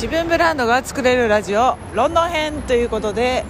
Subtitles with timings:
[0.00, 3.44] 自分ブランドが作れるラジオロンドン編ということで、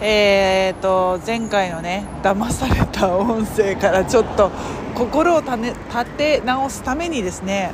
[0.00, 4.52] えー、と前回のね騙された音声からちょっと
[4.94, 7.72] 心を立て直すためにですね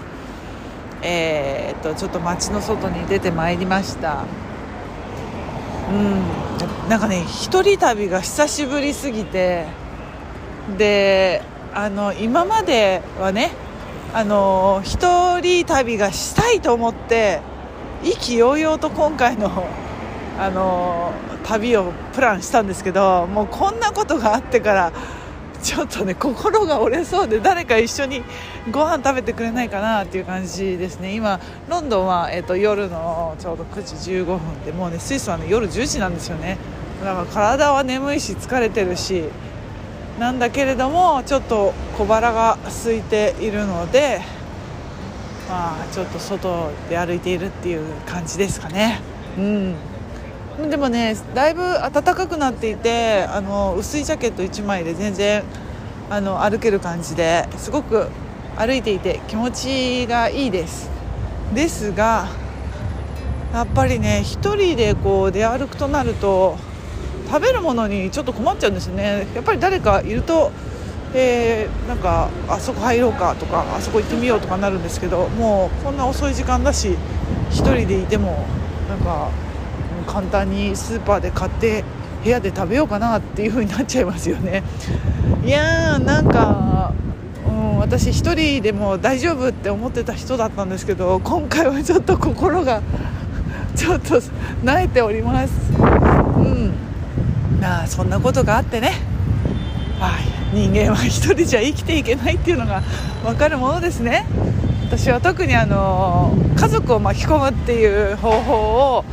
[1.02, 4.24] えー、とちょっと街の外に出てまいりました。
[5.90, 6.88] うん。
[6.88, 9.66] なんかね一人旅が久しぶりすぎて
[10.78, 11.42] で
[11.74, 13.50] あの今まではね
[14.14, 17.42] あの一人旅がしたいと思って
[18.04, 19.66] 意気揚々と今回の
[20.38, 21.12] あの
[21.44, 24.92] 旅をプランしたんですけどもうこんなことがあってから
[25.62, 28.22] ちょっとね心が折れそうで誰か一緒に
[28.70, 31.14] ご飯食べてくれないかなっていう感じですね。
[31.14, 36.58] 今ロンドンは、えーと、夜のちょうど9時15分でもうねスイスはね夜10時なんですよね。
[37.02, 39.24] だから体は眠いし疲れてるし
[40.18, 44.20] なんだけれどもちょっと小腹が空いているので
[45.48, 49.00] まあちょっと外で歩いているっていう感じですかね。
[49.38, 49.74] うん。
[50.70, 55.42] でもねだいぶ暖かくなっていてあの薄いジャケット1枚で全然
[56.10, 58.06] あの歩ける感じですごく
[58.56, 60.90] 歩いていて気持ちがいいです。
[61.52, 62.28] ですが
[63.52, 66.56] やっぱりね1人でこう出歩くとなると
[67.28, 69.26] 食べるものにちょっと困っちゃうんですよね。
[69.34, 70.52] やっぱり誰かいると、
[71.16, 76.96] えー、なんかあそこ入ろうかとかあそこ行ってみようとかなるんですけどもうこんな遅い時間だし
[77.50, 78.44] 1人でいても
[78.88, 79.30] なんか
[80.06, 81.84] 簡単にスーパーで買って
[82.24, 84.62] 部屋で食べようかなっていう風になっちゃいますよね。
[85.44, 86.92] いやーなんか、
[87.46, 92.82] うん、私1人でも大丈夫って思ってた人だったんですけど今回はちょっと心が
[93.76, 94.20] ちょっと
[94.64, 95.52] 慣れております。
[95.78, 95.82] う
[96.42, 96.72] ん。
[97.60, 98.92] まあそんなことがあってね。
[100.00, 100.33] はい。
[100.54, 102.80] 人間は1人じゃ生きていけないっていうのが
[103.24, 104.24] 分かるものですね。
[104.86, 108.54] 私は特にあの家族を巻き込むっていう方法
[108.98, 109.04] を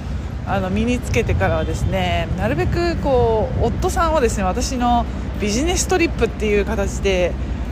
[0.46, 5.06] あの身につけてからはですねなるべくこう夫さんをですね私の
[5.40, 7.32] ビジネストリップっていう形で、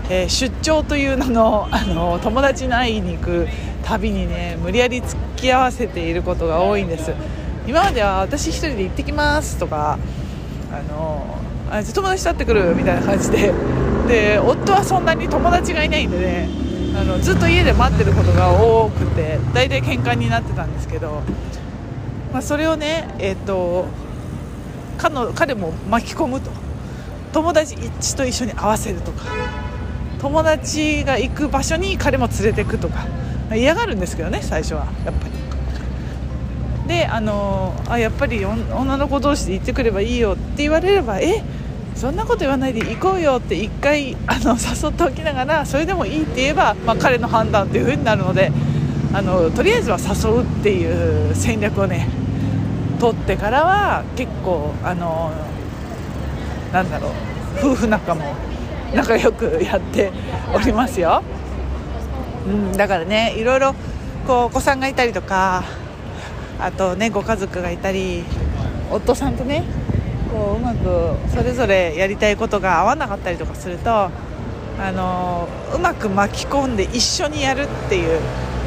[0.09, 3.47] えー、出張という名のあの友達に会いに行く
[3.83, 7.13] 旅にね無理やり付き合わせていることが多いんです。
[7.67, 9.99] 今までは私1人で行ってきますとか
[10.71, 11.37] あの
[11.69, 13.53] あ友達と会ってくるみたいな感じで。
[14.07, 16.49] で夫はそんなに友達がいないんでね。
[16.99, 21.21] あのずっと家で待ってることが多くて大体喧嘩になってたんですけど。
[22.33, 23.85] まあ、それをね、えーと、
[24.99, 26.51] 彼の彼も巻き込むと。
[27.31, 29.25] 友達一致と一緒に合わせるとか。
[30.19, 33.05] 友達が行く場所に彼も連れてくとか、
[33.55, 34.87] 嫌がるんですけどね最初は。
[35.05, 35.39] やっぱり。
[36.87, 41.37] であのあやっぱり女の子同士で行ってくればいいよって言われればえ？
[41.37, 41.43] っ
[41.99, 48.53] そんなこと言わないで行こうよって1回あの 誘っておきながらそれでもいいって言えば、まあ、彼の判断というふうになるので
[49.13, 52.07] あのとりあえずは誘うっていう戦略をね
[53.01, 55.31] 取ってからは結構あの
[56.71, 57.11] なんだろう
[57.73, 58.33] 夫婦仲も
[58.95, 60.13] 仲良くやって
[60.55, 61.21] おりますよ、
[62.47, 63.75] うん、だからねいろいろ
[64.25, 65.65] こうお子さんがいたりとか
[66.61, 68.23] あとねご家族がいたり
[68.89, 69.63] 夫さんとね
[70.31, 74.11] こううまくそれぞれやりたいことが合わなかったりとかするとあ
[74.91, 78.21] のうまく巻き込んで一緒にやるっていう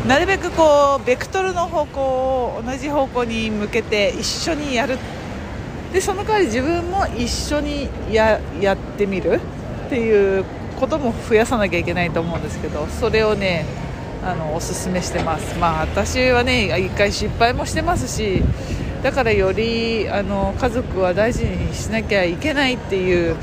[0.07, 4.99] なるべくこうベクトルの方向を同じ方向に向けて一緒にやる。
[5.93, 9.41] でその代わり自分も一緒にややってみる
[9.87, 10.45] っていう
[10.81, 13.67] ことも増やさなきゃいけないと思うんですけどそれをね
[14.25, 15.57] あのおすすめしてます。
[15.59, 18.43] まあ私はね一回失敗もしてますし
[19.03, 23.37] だからよりあの家族は大事にしなきゃいけないっていう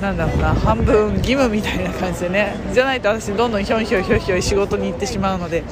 [0.00, 2.56] なんだろうな半分義務みたいな感じでね。
[2.72, 5.62] じゃないと私どんどんひょんひょんひょんひょん仕事に行ってしまうので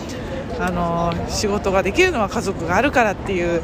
[0.61, 3.63] あの仕事ができるのは家族があるからっていう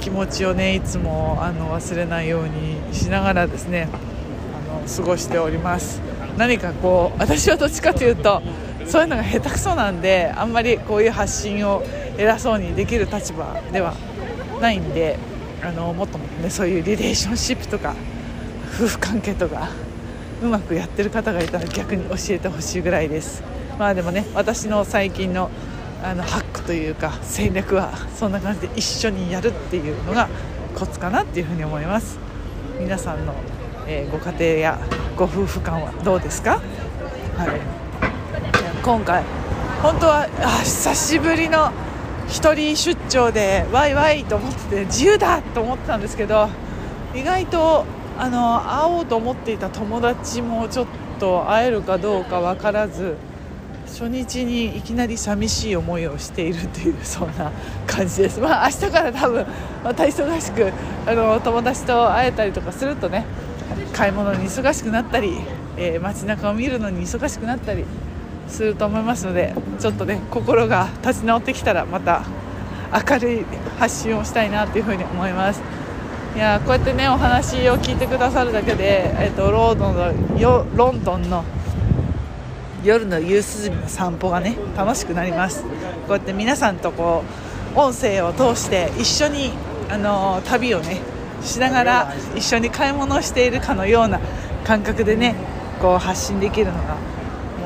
[0.00, 3.88] 気持ちをねいつもあの忘れないようにしながらですね
[4.70, 6.00] あの過ごしております。
[6.36, 8.42] 何かこう私はどっちかというと
[8.86, 11.82] そういうのが下手くそなんであんまりこういう発信を
[12.18, 13.94] 偉そうにできる立場では
[14.60, 15.18] ないんで
[15.62, 17.94] あのもっともねそういうリレーションシップとか
[18.74, 19.68] 夫婦関係とか
[20.42, 23.42] うまくやってる方がいたら逆に教えてほしいぐらいです。
[23.78, 25.50] まあでもね私の最近の
[26.02, 30.28] あのハックというか戦略はそんな感じで一緒にやるっていうのが
[30.74, 32.18] コツかなっていうふうに思います。
[32.78, 33.34] 皆さんの、
[33.86, 34.78] えー、ご家庭や
[35.16, 36.60] ご夫婦間はどうですか？
[37.36, 37.60] はい。
[38.82, 39.24] 今回
[39.82, 41.72] 本当はあ久しぶりの
[42.28, 46.48] 1人出張でワイワイと思ってて自由だと思ってたんですけど
[47.14, 47.84] 意外と
[48.18, 50.86] あの会おうと思っていた友達もちょっ
[51.18, 53.16] と会えるかどうか分からず
[53.86, 57.52] 初日にいきなり寂しい思いをしているというそんな
[57.86, 58.40] 感じです。
[58.40, 59.46] まあ明日から多分
[59.84, 60.72] また忙しく
[61.06, 63.24] あの友達と会えたりとかするとね
[63.92, 65.38] 買い物に忙しくなったり、
[65.76, 67.84] えー、街中を見るのに忙しくなったり
[68.48, 72.24] すると思いますのでちょっとね心が立ち直ってきたらまた
[72.92, 73.44] 明るい
[73.78, 75.60] 発信をしたいなというふうに思います。
[76.34, 81.44] いやこうやってねお話を聞いてくださるだけで、えーと、ロードのよロンドンの
[82.84, 85.62] 夜の夕涼みの散歩がね楽しくなります。
[85.62, 85.68] こ
[86.10, 87.24] うやって皆さんとこ
[87.74, 89.52] う音声を通して一緒に
[89.88, 91.00] あの旅をね
[91.42, 94.20] しながら一緒に買い物をしているかのような
[94.64, 95.34] 感覚でね
[95.80, 96.96] こう発信できるのが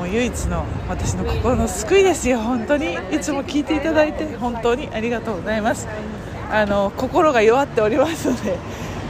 [0.01, 2.39] もう唯一の私の心の救いですよ。
[2.39, 2.97] 本当に。
[3.11, 5.87] いつも聞いていただいて本当にありがとうございます。
[6.49, 8.57] あの心が弱っておりますので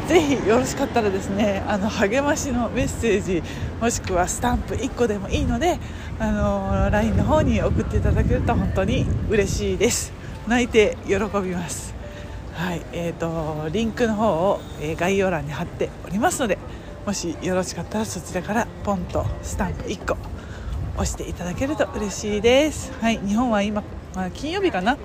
[0.09, 3.41] ぜひよろしかったらですねあの励ましのメッセージ
[3.79, 5.79] もしくはスタンプ1個でもいいので
[6.19, 10.11] あの LINE の方に送っていただけると本当に嬉しいです。
[10.45, 11.95] 泣いて喜びます。
[12.53, 16.57] はいえーと、リンクの方を、え、概要欄に貼っておりますので
[17.05, 20.17] もしよろしかったらそちらからポンとスタンプ1個
[21.01, 22.91] 押していただけると嬉しいです。
[23.01, 23.83] はい日本は今、
[24.15, 24.97] まあ、金曜日かな。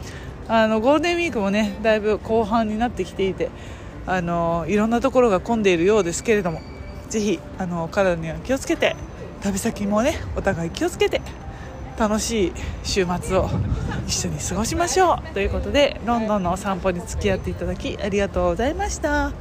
[0.49, 3.49] あのゴールデンウィークもねだいぶ後半になってきていて
[4.07, 6.61] あのいろんなところが混んでいるようですけれども
[7.09, 8.95] ぜひあの体には気をつけて
[9.41, 11.21] 旅先もねお互い気をつけて
[11.99, 12.53] 楽しい
[12.85, 13.49] 週末を
[14.07, 15.35] 一緒に過ごしましょう。
[15.35, 19.33] ということでロンドンのお散歩に付き合っていただきありがとうございました。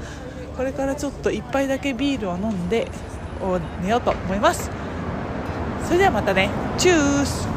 [0.58, 2.88] これからちょっと1杯だけビールを飲んで
[3.84, 4.85] 寝ようと思います。
[5.86, 6.50] それではまたね。
[6.78, 7.48] チュース。